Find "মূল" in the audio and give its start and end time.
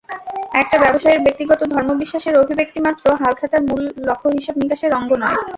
3.63-3.83